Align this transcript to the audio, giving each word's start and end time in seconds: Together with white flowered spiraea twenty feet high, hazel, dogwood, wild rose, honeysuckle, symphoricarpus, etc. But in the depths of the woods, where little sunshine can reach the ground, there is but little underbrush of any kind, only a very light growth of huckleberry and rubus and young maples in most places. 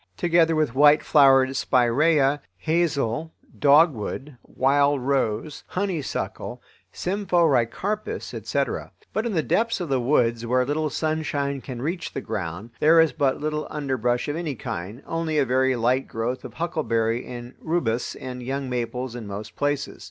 Together 0.17 0.55
with 0.55 0.73
white 0.73 1.03
flowered 1.03 1.55
spiraea 1.55 2.17
twenty 2.17 2.37
feet 2.37 2.41
high, 2.41 2.47
hazel, 2.73 3.33
dogwood, 3.59 4.35
wild 4.41 4.99
rose, 4.99 5.63
honeysuckle, 5.67 6.59
symphoricarpus, 6.91 8.33
etc. 8.33 8.93
But 9.13 9.27
in 9.27 9.33
the 9.33 9.43
depths 9.43 9.79
of 9.79 9.89
the 9.89 9.99
woods, 10.01 10.43
where 10.43 10.65
little 10.65 10.89
sunshine 10.89 11.61
can 11.61 11.83
reach 11.83 12.13
the 12.13 12.19
ground, 12.21 12.71
there 12.79 12.99
is 12.99 13.13
but 13.13 13.39
little 13.39 13.67
underbrush 13.69 14.27
of 14.27 14.35
any 14.35 14.55
kind, 14.55 15.03
only 15.05 15.37
a 15.37 15.45
very 15.45 15.75
light 15.75 16.07
growth 16.07 16.43
of 16.43 16.55
huckleberry 16.55 17.23
and 17.27 17.53
rubus 17.59 18.15
and 18.15 18.41
young 18.41 18.71
maples 18.71 19.13
in 19.15 19.27
most 19.27 19.55
places. 19.55 19.99